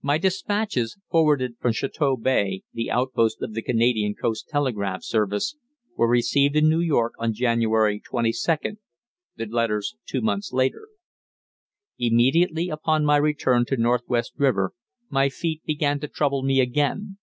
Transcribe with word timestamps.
My 0.00 0.16
dispatches, 0.16 0.96
forwarded 1.10 1.58
from 1.58 1.72
Chateau 1.74 2.16
Bay, 2.16 2.62
the 2.72 2.90
outpost 2.90 3.42
of 3.42 3.52
the 3.52 3.60
Canadian 3.60 4.14
coast 4.14 4.48
telegraph 4.48 5.02
service, 5.04 5.56
were 5.94 6.08
received 6.08 6.56
in 6.56 6.70
New 6.70 6.80
York 6.80 7.12
on 7.18 7.34
January 7.34 8.00
22d, 8.00 8.78
the 9.36 9.44
letters 9.44 9.94
two 10.06 10.22
months 10.22 10.54
later. 10.54 10.88
Immediately 11.98 12.70
upon 12.70 13.04
my 13.04 13.18
return 13.18 13.66
to 13.66 13.76
Northwest 13.76 14.32
River, 14.38 14.72
my 15.10 15.28
feet 15.28 15.62
began 15.66 16.00
to 16.00 16.08
trouble 16.08 16.42
me 16.42 16.60
again. 16.62 17.18